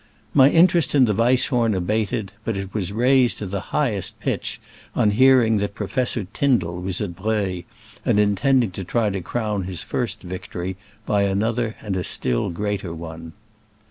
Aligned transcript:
My 0.33 0.49
interest 0.49 0.95
in 0.95 1.05
the 1.05 1.13
Weisshorn 1.13 1.75
abated, 1.75 2.31
but 2.43 2.57
it 2.57 2.73
was 2.73 2.91
raised 2.91 3.37
to 3.37 3.45
the 3.45 3.59
highest 3.69 4.19
pitch 4.19 4.59
on 4.95 5.11
hearing 5.11 5.57
that 5.57 5.75
Professor 5.75 6.25
Tyndall 6.33 6.81
was 6.81 7.01
at 7.01 7.15
Breuil, 7.15 7.61
and 8.03 8.19
intending 8.19 8.71
to 8.71 8.83
try 8.83 9.11
to 9.11 9.21
crown 9.21 9.65
his 9.65 9.83
first 9.83 10.23
victory 10.23 10.75
by 11.05 11.21
another 11.21 11.75
and 11.81 11.95
a 11.95 12.03
still 12.03 12.49
greater 12.49 12.95
one. 12.95 13.33